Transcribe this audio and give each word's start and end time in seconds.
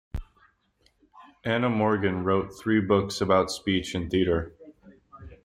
Anna 1.45 1.69
Morgan 1.69 2.23
wrote 2.23 2.55
three 2.59 2.81
books 2.81 3.21
about 3.21 3.51
speech 3.51 3.93
and 3.93 4.09
theatre. 4.09 4.55